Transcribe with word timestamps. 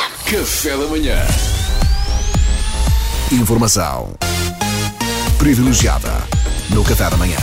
Café 0.00 0.76
da 0.76 0.86
manhã. 0.86 1.16
Informação 3.32 4.14
privilegiada 5.38 6.10
no 6.70 6.82
Café 6.84 7.10
da 7.10 7.16
Manhã. 7.16 7.36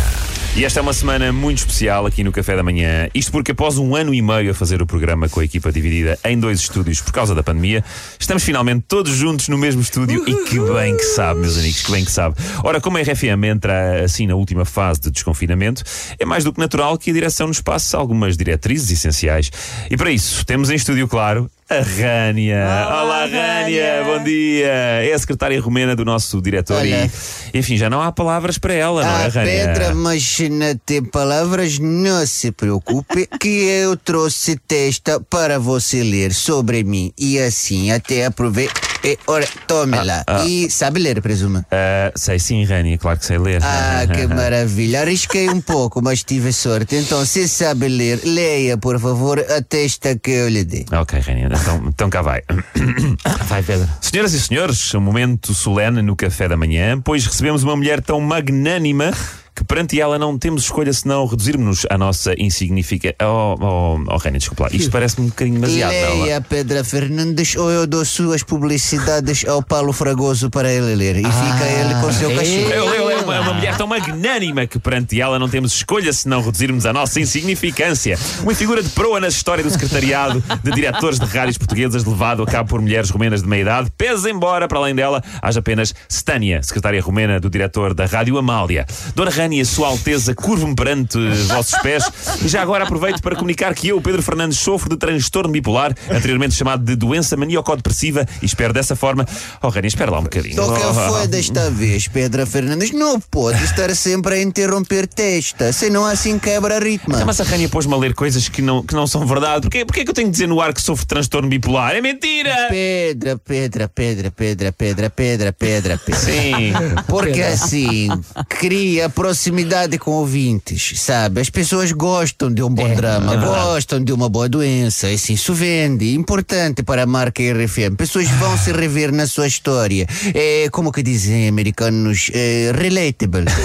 E 0.55 0.65
esta 0.65 0.79
é 0.79 0.81
uma 0.81 0.93
semana 0.93 1.31
muito 1.31 1.59
especial 1.59 2.07
aqui 2.07 2.23
no 2.23 2.31
Café 2.31 2.55
da 2.55 2.63
Manhã. 2.63 3.09
Isto 3.13 3.31
porque 3.31 3.51
após 3.51 3.77
um 3.77 3.95
ano 3.95 4.11
e 4.11 4.23
meio 4.23 4.49
a 4.49 4.53
fazer 4.55 4.81
o 4.81 4.87
programa 4.87 5.29
com 5.29 5.39
a 5.39 5.45
equipa 5.45 5.71
dividida 5.71 6.17
em 6.25 6.39
dois 6.39 6.59
estúdios 6.61 6.99
por 6.99 7.13
causa 7.13 7.35
da 7.35 7.43
pandemia, 7.43 7.83
estamos 8.19 8.43
finalmente 8.43 8.85
todos 8.87 9.11
juntos 9.11 9.49
no 9.49 9.57
mesmo 9.57 9.81
estúdio 9.81 10.23
e 10.27 10.45
que 10.45 10.59
bem 10.59 10.97
que 10.97 11.03
sabe, 11.03 11.41
meus 11.41 11.59
amigos, 11.59 11.83
que 11.83 11.91
bem 11.91 12.03
que 12.03 12.11
sabe. 12.11 12.35
Ora, 12.63 12.81
como 12.81 12.97
a 12.97 13.01
RFM 13.01 13.43
entra 13.45 14.03
assim 14.03 14.25
na 14.25 14.33
última 14.33 14.65
fase 14.65 15.01
de 15.01 15.11
desconfinamento, 15.11 15.83
é 16.17 16.25
mais 16.25 16.43
do 16.43 16.51
que 16.51 16.59
natural 16.59 16.97
que 16.97 17.11
a 17.11 17.13
direção 17.13 17.47
nos 17.47 17.61
passe 17.61 17.95
algumas 17.95 18.35
diretrizes 18.35 18.89
essenciais. 18.89 19.51
E 19.91 19.95
para 19.95 20.09
isso, 20.09 20.43
temos 20.43 20.71
em 20.71 20.75
estúdio, 20.75 21.07
claro, 21.07 21.47
a 21.69 21.75
Rânia. 21.81 22.63
Olá, 22.65 23.03
Olá, 23.03 23.21
Rânia. 23.25 23.99
Rânia. 23.99 24.03
Bom 24.05 24.23
dia. 24.23 24.67
É 24.67 25.11
a 25.13 25.19
secretária 25.19 25.59
romena 25.59 25.95
do 25.95 26.05
nosso 26.05 26.41
diretor 26.41 26.77
Olha. 26.77 27.09
e, 27.53 27.57
enfim, 27.59 27.75
já 27.75 27.89
não 27.89 28.01
há 28.01 28.11
palavras 28.11 28.57
para 28.57 28.73
ela, 28.73 29.03
não 29.03 29.09
é, 29.19 29.25
Ah, 29.25 29.27
Rânia? 29.29 29.67
Pedra, 29.67 29.93
mas 29.95 30.39
não 30.49 30.75
tem 30.85 31.03
palavras, 31.03 31.77
não 31.79 32.25
se 32.25 32.51
preocupe, 32.51 33.27
que 33.39 33.47
eu 33.47 33.97
trouxe 33.97 34.55
texto 34.67 35.19
para 35.29 35.59
você 35.59 36.03
ler 36.03 36.33
sobre 36.33 36.83
mim. 36.83 37.11
E 37.17 37.37
assim, 37.39 37.91
até 37.91 38.25
aproveite. 38.25 38.73
E, 39.07 39.17
ora, 39.25 39.47
tome 39.65 40.03
lá. 40.03 40.21
ah. 40.27 40.43
E 40.45 40.69
sabe 40.69 40.99
ler, 40.99 41.21
presumo? 41.21 41.63
Ah, 41.71 42.11
sei 42.13 42.37
sim, 42.39 42.65
Rânia, 42.65 42.97
claro 42.97 43.17
que 43.17 43.25
sei 43.25 43.37
ler. 43.37 43.61
Ah, 43.63 44.05
que 44.13 44.27
maravilha. 44.27 44.99
Arrisquei 44.99 45.47
um 45.49 45.61
pouco, 45.61 46.01
mas 46.03 46.23
tive 46.23 46.51
sorte. 46.51 46.97
Então, 46.97 47.25
se 47.25 47.47
sabe 47.47 47.87
ler, 47.87 48.19
leia, 48.25 48.77
por 48.77 48.99
favor, 48.99 49.39
a 49.39 49.61
testa 49.61 50.17
que 50.17 50.31
eu 50.31 50.49
lhe 50.49 50.65
dei. 50.65 50.85
Ok, 50.91 51.21
Rânia, 51.21 51.47
então, 51.49 51.85
então 51.87 52.09
cá 52.09 52.21
vai. 52.21 52.41
Vai, 53.47 53.63
Pedro. 53.63 53.87
Senhoras 54.01 54.33
e 54.33 54.41
senhores, 54.41 54.93
um 54.93 54.99
momento 54.99 55.53
solene 55.53 56.01
no 56.01 56.13
café 56.15 56.49
da 56.49 56.57
manhã, 56.57 56.99
pois 56.99 57.25
recebemos 57.25 57.63
uma 57.63 57.77
mulher 57.77 58.01
tão 58.01 58.19
magnânima 58.19 59.11
que 59.57 59.63
perante 59.63 59.99
ela 59.99 60.19
não 60.19 60.37
temos 60.37 60.65
escolha 60.65 60.93
senão 60.93 61.25
reduzirmos 61.25 61.87
a 61.89 61.97
nossa 61.97 62.35
insignificância. 62.37 63.15
Oh, 63.23 63.55
oh, 63.59 63.97
oh 64.07 64.29
desculpa 64.37 64.65
lá, 64.65 64.69
isto 64.71 64.91
parece-me 64.91 65.25
um 65.25 65.29
bocadinho 65.29 65.59
demasiado. 65.59 65.93
não 65.93 65.97
é? 65.97 66.13
Leia, 66.25 66.41
Pedra 66.41 66.83
Fernandes, 66.83 67.55
ou 67.55 67.71
eu 67.71 67.87
dou 67.87 68.05
suas 68.05 68.43
publicidades 68.43 69.45
ao 69.47 69.63
Paulo 69.63 69.91
Fragoso 69.91 70.51
para 70.51 70.71
ele 70.71 70.93
ler. 70.93 71.15
E 71.15 71.23
fica 71.23 71.65
ele 71.65 71.95
com 72.01 72.13
seu 72.13 72.29
cachorro. 72.35 73.06
Eu, 73.17 73.23
uma, 73.23 73.39
uma 73.41 73.53
mulher 73.53 73.75
tão 73.77 73.87
magnânima 73.87 74.65
que 74.67 74.79
perante 74.79 75.19
ela 75.19 75.39
não 75.39 75.49
temos 75.49 75.73
escolha 75.73 76.11
senão 76.13 76.41
reduzirmos 76.41 76.85
a 76.85 76.93
nossa 76.93 77.19
insignificância. 77.19 78.17
Uma 78.41 78.53
figura 78.53 78.81
de 78.83 78.89
proa 78.89 79.19
na 79.19 79.27
história 79.27 79.63
do 79.63 79.69
secretariado 79.69 80.43
de 80.63 80.71
diretores 80.71 81.19
de 81.19 81.25
rádios 81.25 81.57
portuguesas, 81.57 82.05
levado 82.05 82.43
a 82.43 82.45
cabo 82.45 82.69
por 82.69 82.81
mulheres 82.81 83.09
romenas 83.09 83.41
de 83.41 83.47
meia 83.47 83.61
idade, 83.61 83.91
pese 83.97 84.29
embora, 84.29 84.67
para 84.67 84.77
além 84.79 84.93
dela, 84.95 85.23
haja 85.41 85.59
apenas 85.59 85.93
Stânia, 86.09 86.61
secretária 86.61 87.01
romena 87.01 87.39
do 87.39 87.49
diretor 87.49 87.93
da 87.93 88.05
Rádio 88.05 88.37
Amália. 88.37 88.85
Dona 89.15 89.31
Rânia, 89.31 89.63
Sua 89.65 89.87
Alteza, 89.87 90.33
curvo-me 90.35 90.75
perante 90.75 91.17
vossos 91.47 91.79
pés 91.81 92.03
e 92.43 92.47
já 92.47 92.61
agora 92.61 92.83
aproveito 92.83 93.21
para 93.21 93.35
comunicar 93.35 93.73
que 93.73 93.87
eu, 93.89 94.01
Pedro 94.01 94.21
Fernandes, 94.21 94.59
sofro 94.59 94.89
de 94.89 94.97
transtorno 94.97 95.51
bipolar, 95.51 95.95
anteriormente 96.09 96.53
chamado 96.55 96.83
de 96.83 96.95
doença 96.95 97.35
maníaco-depressiva, 97.37 98.25
e 98.41 98.45
espero 98.45 98.73
dessa 98.73 98.95
forma. 98.95 99.25
Oh, 99.61 99.69
Rânia, 99.69 99.87
espera 99.87 100.11
lá 100.11 100.19
um 100.19 100.23
bocadinho. 100.23 100.53
Então 100.53 100.73
que 100.73 100.87
Oh, 100.87 100.89
oh. 100.91 100.93
foi 100.93 101.27
desta 101.27 101.69
vez, 101.69 102.07
Pedra 102.07 102.45
Fernandes? 102.45 102.91
Não 102.91 103.06
pode 103.31 103.63
estar 103.63 103.93
sempre 103.95 104.35
a 104.35 104.41
interromper 104.41 105.07
testa, 105.07 105.71
senão 105.71 106.05
assim 106.05 106.37
quebra 106.37 106.79
ritmo. 106.79 107.15
Ah, 107.15 107.25
Mas 107.25 107.39
a 107.39 107.43
Rânia 107.43 107.69
pôs-me 107.69 107.93
a 107.93 107.97
ler 107.97 108.13
coisas 108.13 108.47
que 108.49 108.61
não, 108.61 108.83
que 108.83 108.93
não 108.93 109.07
são 109.07 109.25
verdade. 109.25 109.61
Porquê, 109.61 109.85
porquê 109.85 110.03
que 110.03 110.09
eu 110.09 110.13
tenho 110.13 110.27
de 110.27 110.33
dizer 110.33 110.47
no 110.47 110.59
ar 110.59 110.73
que 110.73 110.81
sofro 110.81 111.03
de 111.03 111.07
transtorno 111.07 111.49
bipolar? 111.49 111.95
É 111.95 112.01
mentira! 112.01 112.67
Pedra, 112.69 113.37
pedra, 113.37 113.87
pedra, 113.87 114.31
pedra, 114.31 114.71
pedra, 114.71 115.09
pedra, 115.09 115.53
pedra, 115.53 115.97
pedra. 115.97 116.17
Sim. 116.17 116.73
Porque 117.07 117.41
assim 117.41 118.09
cria 118.47 119.09
proximidade 119.09 119.97
com 119.97 120.11
ouvintes, 120.11 120.99
sabe? 120.99 121.41
As 121.41 121.49
pessoas 121.49 121.91
gostam 121.91 122.53
de 122.53 122.61
um 122.61 122.69
bom 122.69 122.93
drama, 122.95 123.35
gostam 123.35 124.03
de 124.03 124.11
uma 124.11 124.29
boa 124.29 124.49
doença, 124.49 125.09
e 125.09 125.15
assim, 125.15 125.33
isso 125.33 125.53
vende. 125.53 126.13
Importante 126.13 126.83
para 126.83 127.03
a 127.03 127.05
marca 127.05 127.41
RFM. 127.41 127.95
Pessoas 127.97 128.27
vão 128.31 128.57
se 128.57 128.71
rever 128.71 129.11
na 129.11 129.27
sua 129.27 129.47
história. 129.47 130.07
É 130.33 130.69
como 130.71 130.91
que 130.91 131.03
dizem 131.03 131.47
americanos, 131.47 132.29
é, 132.33 132.71
relatable. 132.97 133.45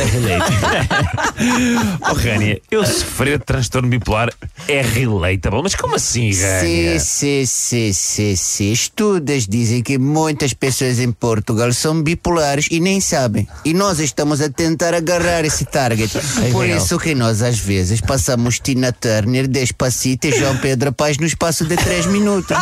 Oh, 2.08 2.14
Rânia, 2.14 2.60
eu 2.70 2.84
sofrer 2.84 3.38
de 3.38 3.44
transtorno 3.44 3.88
bipolar 3.88 4.28
é 4.68 4.80
relatable. 4.82 5.62
Mas 5.62 5.74
como 5.74 5.96
assim, 5.96 6.32
Sim, 6.32 6.42
Rânia? 6.42 7.00
sim, 7.00 7.46
sim, 7.46 7.92
sim, 7.92 8.36
sim. 8.36 8.72
Estudos 8.72 9.46
dizem 9.48 9.82
que 9.82 9.98
muitas 9.98 10.52
pessoas 10.52 10.98
em 10.98 11.10
Portugal 11.10 11.72
são 11.72 12.00
bipolares 12.02 12.66
e 12.70 12.78
nem 12.80 13.00
sabem. 13.00 13.48
E 13.64 13.72
nós 13.74 13.98
estamos 13.98 14.40
a 14.40 14.48
tentar 14.48 14.94
agarrar 14.94 15.44
esse 15.44 15.64
target. 15.64 16.12
Por 16.52 16.66
real. 16.66 16.78
isso 16.78 16.98
que 16.98 17.14
nós, 17.14 17.42
às 17.42 17.58
vezes, 17.58 18.00
passamos 18.00 18.58
Tina 18.60 18.92
Turner, 18.92 19.48
Despacito 19.48 20.26
e 20.26 20.32
João 20.38 20.56
Pedro 20.58 20.92
Paz 20.92 21.18
no 21.18 21.26
espaço 21.26 21.64
de 21.64 21.76
3 21.76 22.06
minutos. 22.06 22.56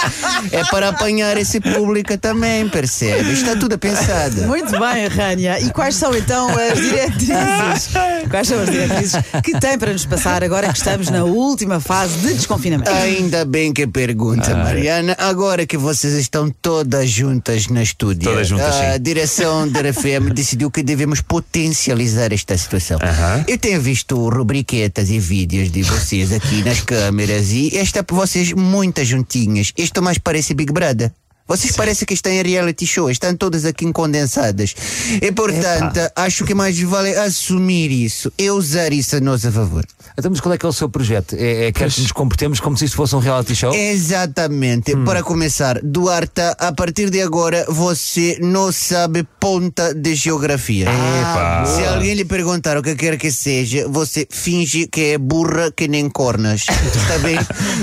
É 0.53 0.65
para 0.65 0.91
apanhar 0.91 1.37
esse 1.37 1.61
público 1.61 2.17
também, 2.19 2.69
percebe? 2.69 3.33
Está 3.33 3.57
tudo 3.57 3.79
pensado. 3.79 4.43
Muito 4.43 4.71
bem, 4.79 5.09
Rânia. 5.09 5.61
E 5.61 5.71
quais 5.71 5.97
são 5.97 6.15
então 6.17 6.59
as 6.61 6.79
diretrizes? 6.81 7.91
Quais 8.31 8.47
são 8.49 8.61
as 8.61 8.71
diretrizes 8.71 9.13
que 9.43 9.59
tem 9.59 9.79
para 9.79 9.93
nos 9.93 10.07
passar 10.07 10.45
agora 10.45 10.69
que 10.73 10.79
estamos 10.79 11.09
na 11.11 11.25
última 11.25 11.81
fase 11.81 12.19
de 12.19 12.35
desconfinamento? 12.35 12.91
Ainda 12.91 13.45
bem 13.45 13.73
que 13.73 13.87
pergunta, 13.87 14.55
Mariana. 14.55 15.17
Agora 15.19 15.67
que 15.67 15.77
vocês 15.77 16.15
estão 16.15 16.51
todas 16.51 17.09
juntas 17.11 17.69
na 17.69 17.83
estúdio, 17.83 18.31
Todas 18.31 18.49
juntas, 18.49 18.75
a 18.77 18.95
sim. 18.95 19.03
direção 19.03 19.69
da 19.69 19.81
RFM 19.91 20.33
decidiu 20.35 20.71
que 20.71 20.83
devemos 20.83 21.21
potencializar 21.21 22.33
esta 22.33 22.57
situação. 22.57 22.99
Aham. 23.03 23.45
Eu 23.49 23.59
tenho 23.59 23.81
visto 23.81 24.29
rubriquetas 24.29 25.11
e 25.11 25.19
vídeos 25.19 25.71
de 25.71 25.83
vocês 25.83 26.33
aqui 26.33 26.63
nas 26.63 26.81
câmeras 26.85 27.51
e 27.51 27.77
esta 27.77 28.03
por 28.03 28.15
vocês 28.15 28.53
muitas 28.53 29.09
juntinhas. 29.09 29.73
Isto 29.77 30.03
mais 30.03 30.19
parece 30.19 30.55
Big 30.55 30.73
Brother. 30.73 31.11
Vocês 31.51 31.75
parecem 31.75 32.07
que 32.07 32.15
estão 32.15 32.31
em 32.31 32.45
reality 32.45 32.87
show, 32.87 33.11
estão 33.11 33.35
todas 33.35 33.65
aqui 33.65 33.93
condensadas. 33.93 34.73
E 35.21 35.33
portanto, 35.33 35.99
acho 36.15 36.45
que 36.45 36.55
mais 36.55 36.79
vale 36.81 37.13
assumir 37.17 37.91
isso 37.91 38.33
e 38.39 38.49
usar 38.53 38.93
isso 38.93 39.17
a 39.17 39.21
nosso 39.21 39.51
favor. 39.51 39.85
Então, 40.17 40.31
mas 40.31 40.41
qual 40.41 40.55
é 40.55 40.59
que 40.59 40.65
é 40.65 40.69
o 40.69 40.73
seu 40.73 40.89
projeto? 40.89 41.35
É, 41.37 41.67
é 41.67 41.73
quer 41.73 41.91
que 41.91 42.03
nos 42.03 42.13
comportemos 42.13 42.61
como 42.61 42.77
se 42.77 42.85
isto 42.85 42.97
fosse 42.97 43.17
um 43.17 43.19
reality 43.19 43.57
show? 43.57 43.75
Exatamente. 43.75 44.95
Para 44.99 45.25
começar, 45.25 45.81
Duarte, 45.83 46.41
a 46.57 46.73
partir 46.73 47.11
de 47.11 47.21
agora 47.21 47.67
você 47.69 48.39
não 48.41 48.71
sabe 48.71 49.27
ponta 49.41 49.93
de 49.93 50.15
geografia. 50.15 50.85
Epá. 50.85 51.65
Se 51.67 51.85
alguém 51.85 52.15
lhe 52.15 52.25
perguntar 52.25 52.77
o 52.77 52.83
que 52.83 52.95
quer 52.95 53.19
que 53.19 53.33
seja, 53.33 53.89
você 53.89 54.25
finge 54.31 54.87
que 54.87 55.15
é 55.15 55.19
burra 55.19 55.73
que 55.73 55.89
nem 55.89 56.09
cornas. 56.09 56.67
Está 56.95 57.19
bem? 57.19 57.39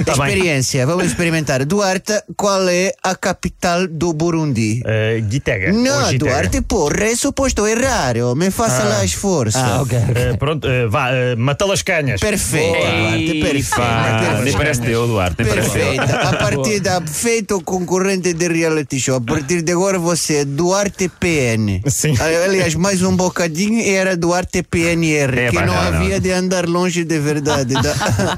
Experiência. 0.07 0.85
Vamos 0.85 1.07
experimentar. 1.07 1.65
Duarte, 1.65 2.13
qual 2.37 2.69
é 2.69 2.93
a 3.03 3.13
capital 3.13 3.56
do 3.89 4.13
Burundi? 4.13 4.81
Uh, 4.85 5.29
Gitega. 5.29 5.71
Não, 5.73 6.11
Gitega. 6.11 6.31
Duarte, 6.31 6.61
porra, 6.61 7.05
é 7.05 7.15
suposto 7.15 7.65
errar. 7.67 8.15
Me 8.35 8.51
faça 8.51 8.83
lá 8.83 9.03
esforço. 9.03 9.57
Ah, 9.57 9.81
ok. 9.81 9.97
Uh, 9.97 10.37
pronto, 10.37 10.67
uh, 10.67 10.89
vá, 10.89 11.09
uh, 11.09 11.37
Matalas 11.37 11.81
Canhas. 11.81 12.21
Perfeito, 12.21 12.77
Duarte, 12.77 13.41
perfeito. 13.41 14.43
Nem 14.43 14.53
parece 14.53 14.81
teu, 14.81 15.07
Duarte, 15.07 15.43
nem. 15.43 15.53
Perfeito. 15.53 16.01
A 16.03 16.33
partir 16.37 16.79
da 16.79 17.01
feito 17.01 17.59
concorrente 17.61 18.33
de 18.33 18.47
reality 18.47 18.99
show. 18.99 19.15
A 19.17 19.21
partir 19.21 19.61
de 19.63 19.71
agora 19.71 19.97
você 19.99 20.37
é 20.37 20.45
Duarte 20.45 21.09
PN. 21.09 21.81
Sim. 21.87 22.13
Aliás, 22.45 22.75
mais 22.75 23.01
um 23.01 23.15
bocadinho 23.15 23.79
e 23.81 23.89
era 23.89 24.15
Duarte 24.15 24.61
PNR, 24.63 25.39
É, 25.39 25.49
que 25.49 25.55
não, 25.55 25.65
não, 25.65 25.73
não. 25.73 25.81
havia 25.99 26.19
de 26.19 26.31
andar 26.31 26.67
longe 26.67 27.03
de 27.03 27.19
verdade. 27.19 27.73
Da- 27.73 28.37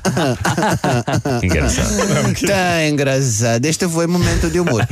Engraçado. 1.44 1.90
tá 2.48 2.88
engraçado. 2.88 3.66
Este 3.66 3.88
foi 3.88 4.06
o 4.06 4.10
momento 4.10 4.50
de 4.50 4.60
humor. 4.60 4.88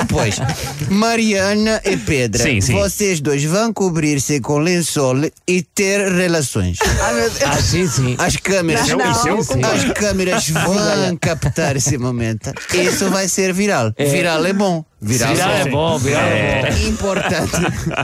Depois, 0.00 0.36
Mariana 0.90 1.80
e 1.84 1.96
Pedra. 1.96 2.42
Sim, 2.42 2.60
sim. 2.60 2.72
Vocês 2.74 3.20
dois 3.20 3.42
vão 3.44 3.72
cobrir-se 3.72 4.40
com 4.40 4.58
lençol 4.58 5.16
e 5.46 5.62
ter 5.62 6.08
relações. 6.12 6.78
Deus. 6.78 7.42
Ah, 7.42 7.60
sim, 7.60 7.86
sim. 7.86 8.14
As 8.18 8.36
câmeras, 8.36 8.88
Não, 8.88 8.98
não. 8.98 9.12
Isso 9.12 9.28
eu 9.28 9.36
concordo. 9.38 9.66
as 9.66 9.84
câmeras 9.92 10.48
vão 10.50 11.16
captar 11.20 11.76
esse 11.76 11.96
momento. 11.98 12.52
Isso 12.72 13.08
vai 13.10 13.28
ser 13.28 13.52
viral. 13.52 13.92
Viral 13.98 14.44
é 14.44 14.52
bom. 14.52 14.84
Viral. 15.00 15.34
Viral 15.34 15.50
é 15.52 15.68
bom, 15.68 15.98
viral 15.98 16.22
é 16.22 16.70
bom. 16.70 16.88
Importante 16.88 17.50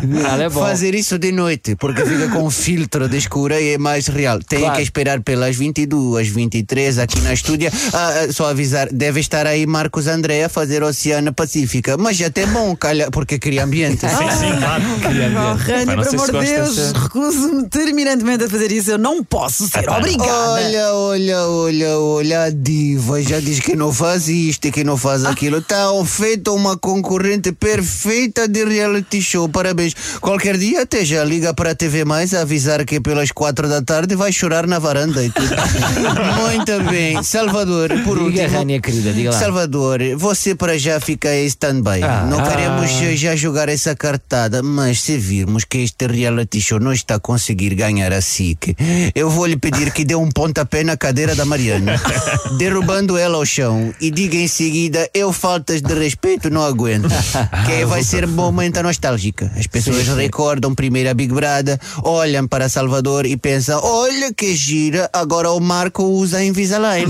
Viral 0.06 0.40
é 0.42 0.48
bom. 0.50 0.60
fazer 0.60 0.94
isso 0.94 1.18
de 1.18 1.32
noite, 1.32 1.74
porque 1.76 2.04
fica 2.04 2.28
com 2.28 2.44
um 2.44 2.50
filtro 2.50 3.08
de 3.08 3.16
escura 3.16 3.58
e 3.60 3.74
é 3.74 3.78
mais 3.78 4.06
real. 4.08 4.38
Tem 4.40 4.58
Claro. 4.60 4.76
que 4.76 4.82
esperar 4.82 5.20
pelas 5.22 5.56
22, 5.56 6.28
23 6.28 6.98
aqui 6.98 7.20
na 7.22 7.32
estúdio. 7.32 7.70
Ah, 7.94 8.24
ah, 8.28 8.32
só 8.32 8.50
avisar, 8.50 8.88
deve 8.92 9.18
estar 9.20 9.46
aí 9.46 9.66
Marcos 9.66 10.06
André 10.06 10.44
a 10.44 10.48
fazer 10.50 10.82
Oceana 10.82 11.32
Pacífica. 11.32 11.96
Mas 11.96 12.18
já 12.18 12.26
até 12.26 12.44
bom, 12.44 12.76
calha, 12.76 13.10
porque 13.10 13.38
cria 13.38 13.64
ambiente. 13.64 14.00
Sim, 14.00 14.30
sim, 14.38 14.58
claro. 14.58 14.82
Oh, 14.90 15.54
Rani, 15.56 15.86
Pá, 15.86 15.96
não 15.96 16.02
por 16.02 16.10
sei 16.10 16.18
se 16.18 16.30
amor 16.30 16.44
de 16.44 16.52
Deus, 16.52 16.92
recuso-me 16.92 17.68
terminantemente 17.68 18.44
a 18.44 18.50
fazer 18.50 18.72
isso. 18.72 18.90
Eu 18.90 18.98
não 18.98 19.24
posso 19.24 19.66
ser 19.68 19.88
obrigada. 19.88 20.30
Olha, 20.52 20.92
olha, 20.94 21.46
olha, 21.48 21.98
olha, 21.98 22.42
a 22.44 22.50
diva 22.50 23.22
já 23.22 23.40
diz 23.40 23.60
que 23.60 23.74
não 23.74 23.92
faz 23.92 24.28
isto 24.28 24.66
e 24.66 24.72
que 24.72 24.84
não 24.84 24.98
faz 24.98 25.24
aquilo. 25.24 25.58
Está 25.58 25.88
feita 26.04 26.52
uma 26.52 26.76
concorrente 26.90 27.52
perfeita 27.52 28.48
de 28.48 28.64
reality 28.64 29.22
show. 29.22 29.48
Parabéns. 29.48 29.94
Qualquer 30.20 30.56
dia 30.58 30.82
até 30.82 31.04
já 31.04 31.22
liga 31.24 31.54
para 31.54 31.70
a 31.70 31.74
TV 31.74 32.04
Mais 32.04 32.34
a 32.34 32.40
avisar 32.42 32.84
que 32.84 33.00
pelas 33.00 33.30
quatro 33.30 33.68
da 33.68 33.80
tarde 33.80 34.16
vai 34.16 34.32
chorar 34.32 34.66
na 34.66 34.78
varanda 34.80 35.24
e 35.24 35.30
tudo. 35.30 35.48
Muito 36.42 36.90
bem. 36.90 37.22
Salvador, 37.22 37.90
por 38.04 38.18
Diga, 38.18 38.42
último. 38.42 38.58
Rania 38.58 38.80
querida, 38.80 39.12
diga 39.12 39.30
lá. 39.30 39.38
Salvador, 39.38 40.00
você 40.16 40.54
para 40.54 40.76
já 40.78 40.98
fica 40.98 41.32
em 41.34 41.46
stand-by. 41.46 42.02
Ah. 42.02 42.26
não 42.28 42.42
queremos 42.42 42.90
Ah. 42.90 43.04
eh, 43.04 43.16
já 43.16 43.36
jogar 43.36 43.68
essa 43.68 43.94
cartada, 43.94 44.62
mas 44.62 45.00
se 45.00 45.16
virmos 45.16 45.64
que 45.64 45.78
este 45.78 46.06
reality 46.06 46.60
show 46.60 46.80
não 46.80 46.92
está 46.92 47.14
a 47.16 47.20
conseguir 47.20 47.74
ganhar 47.74 48.12
a 48.12 48.20
SIC, 48.20 48.74
eu 49.14 49.30
vou 49.30 49.46
lhe 49.46 49.56
pedir 49.56 49.92
que 49.92 50.04
dê 50.04 50.14
um 50.14 50.28
pontapé 50.28 50.82
na 50.82 50.96
cadeira 50.96 51.34
da 51.34 51.44
Mariana, 51.44 52.00
derrubando 52.58 53.16
ela 53.16 53.36
ao 53.36 53.46
chão 53.46 53.94
e 54.00 54.10
diga 54.10 54.36
em 54.36 54.48
seguida: 54.48 55.08
Eu 55.14 55.32
faltas 55.32 55.80
de 55.82 55.94
respeito 55.94 56.50
não 56.50 56.62
aguento. 56.70 57.08
Que 57.66 57.84
vai 57.84 58.02
ser 58.02 58.24
um 58.24 58.28
momento 58.28 58.82
nostálgica. 58.82 59.50
As 59.56 59.66
pessoas 59.66 60.06
recordam 60.08 60.74
primeiro 60.74 61.10
a 61.10 61.14
Big 61.14 61.32
Brother, 61.32 61.78
olham 62.02 62.46
para 62.48 62.68
Salvador 62.68 63.26
e 63.26 63.36
pensam: 63.36 63.80
Olha 63.82 64.32
que 64.32 64.54
gira, 64.56 65.08
agora 65.12 65.50
o 65.52 65.60
Marco 65.60 66.02
usa 66.02 66.42
Invisalign. 66.42 67.06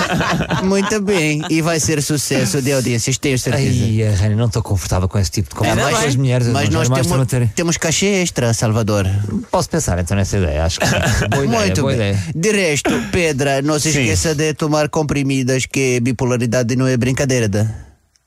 Muito 0.64 1.00
bem, 1.00 1.42
e 1.50 1.60
vai 1.60 1.80
ser 1.80 2.02
sucesso 2.02 2.62
de 2.62 2.72
audiências, 2.72 3.18
tenho 3.18 3.38
certeza. 3.38 3.84
Ai, 3.84 4.02
a 4.06 4.16
Rania, 4.16 4.36
não 4.36 4.46
estou 4.46 4.62
confortável 4.62 5.08
com 5.08 5.18
esse 5.18 5.30
tipo 5.30 5.50
de 5.50 5.54
conversa. 5.56 5.82
Mais 5.82 5.98
bem. 5.98 6.08
as 6.08 6.16
mulheres, 6.16 6.46
Mas 6.48 6.64
as 6.68 6.70
nós 6.74 6.88
temos, 6.88 7.06
matéria. 7.08 7.52
temos 7.54 7.76
cachê 7.76 8.06
extra, 8.22 8.52
Salvador. 8.54 9.06
Posso 9.50 9.68
pensar 9.68 9.98
então 9.98 10.16
nessa 10.16 10.36
ideia, 10.38 10.64
acho 10.64 10.80
que 10.80 10.86
sim. 10.86 10.94
boa 11.30 11.44
ideia, 11.44 11.60
Muito 11.66 11.80
boa 11.82 11.92
bem. 11.94 12.10
ideia. 12.10 12.22
De 12.34 12.52
resto, 12.52 12.90
Pedra, 13.12 13.62
não 13.62 13.78
se 13.78 13.92
Sim. 13.92 14.00
esqueça 14.00 14.34
de 14.34 14.54
tomar 14.54 14.88
comprimidas, 14.88 15.66
que 15.66 16.00
bipolaridade 16.00 16.76
não 16.76 16.86
é 16.86 16.96
brincadeira. 16.96 17.50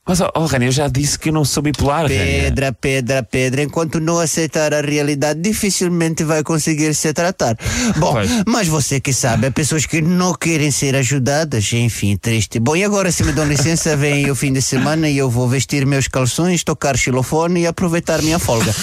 Mas, 0.06 0.20
oh, 0.20 0.28
oh 0.34 0.44
Rani, 0.44 0.66
eu 0.66 0.72
já 0.72 0.86
disse 0.86 1.18
que 1.18 1.30
eu 1.30 1.32
não 1.32 1.46
sou 1.46 1.62
bipolar, 1.62 2.02
Rani. 2.02 2.14
Pedra, 2.14 2.72
pedra, 2.72 3.22
pedra. 3.22 3.62
Enquanto 3.62 3.98
não 3.98 4.18
aceitar 4.18 4.74
a 4.74 4.82
realidade, 4.82 5.40
dificilmente 5.40 6.22
vai 6.22 6.42
conseguir 6.42 6.94
se 6.94 7.10
tratar. 7.14 7.56
Bom, 7.96 8.12
Pois. 8.12 8.30
mas 8.46 8.68
você 8.68 9.00
que 9.00 9.14
sabe, 9.14 9.46
há 9.46 9.50
pessoas 9.50 9.86
que 9.86 10.02
não 10.02 10.34
querem 10.34 10.70
ser 10.70 10.94
ajudadas. 10.94 11.72
Enfim, 11.72 12.18
triste. 12.18 12.60
Bom, 12.60 12.76
e 12.76 12.84
agora, 12.84 13.10
se 13.10 13.24
me 13.24 13.32
dão 13.32 13.46
licença, 13.46 13.96
vem 13.96 14.30
o 14.30 14.34
fim 14.34 14.52
de 14.52 14.60
semana 14.60 15.08
e 15.08 15.16
eu 15.16 15.30
vou 15.30 15.48
vestir 15.48 15.86
meus 15.86 16.06
calções, 16.06 16.62
tocar 16.62 16.98
xilofone 16.98 17.62
e 17.62 17.66
aproveitar 17.66 18.20
minha 18.20 18.38
folga. 18.38 18.74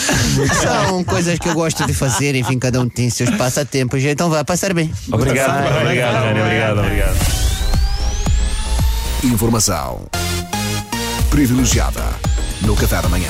São 0.59 1.03
coisas 1.03 1.37
que 1.37 1.47
eu 1.47 1.53
gosto 1.53 1.85
de 1.85 1.93
fazer. 1.93 2.33
Enfim, 2.33 2.57
cada 2.57 2.81
um 2.81 2.89
tem 2.89 3.11
seus 3.11 3.29
passatempos. 3.31 4.03
Então 4.03 4.27
vai 4.27 4.43
passar 4.43 4.73
bem. 4.73 4.91
Obrigado, 5.11 5.67
obrigado, 5.83 6.13
Rani, 6.15 6.41
obrigado, 6.41 6.79
obrigado. 6.79 7.17
Informação 9.23 10.20
privilegiada 11.31 12.03
no 12.61 12.75
Café 12.75 13.01
da 13.01 13.07
Manhã. 13.07 13.29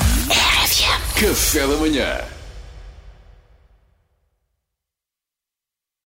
Café 1.14 1.60
da 1.60 1.76
Manhã. 1.76 2.41